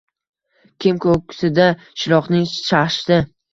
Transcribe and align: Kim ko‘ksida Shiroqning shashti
Kim 0.85 1.01
ko‘ksida 1.03 1.69
Shiroqning 1.85 2.51
shashti 2.57 3.23